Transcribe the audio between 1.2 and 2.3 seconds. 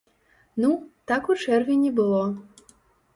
у чэрвені было.